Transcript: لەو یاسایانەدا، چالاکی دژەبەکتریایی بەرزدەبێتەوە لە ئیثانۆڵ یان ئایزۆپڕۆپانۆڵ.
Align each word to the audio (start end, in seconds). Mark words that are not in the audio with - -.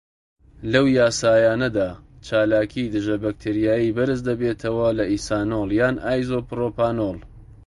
لەو 0.71 0.85
یاسایانەدا، 0.99 1.89
چالاکی 2.27 2.91
دژەبەکتریایی 2.95 3.93
بەرزدەبێتەوە 3.97 4.87
لە 4.97 5.05
ئیثانۆڵ 5.11 5.69
یان 5.79 5.95
ئایزۆپڕۆپانۆڵ. 6.05 7.17